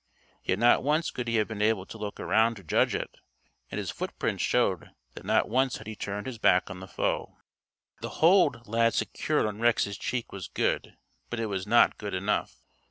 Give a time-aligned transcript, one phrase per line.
[0.43, 3.19] Yet not once could he have been able to look around to judge it,
[3.69, 6.87] and his foot prints showed that not once had he turned his back on the
[6.87, 7.37] foe.)
[7.99, 10.97] The hold Lad secured on Rex's cheek was good,
[11.29, 12.63] but it was not good enough.